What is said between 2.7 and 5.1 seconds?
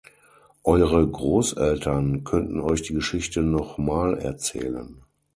die Geschichte noch mal erzählen.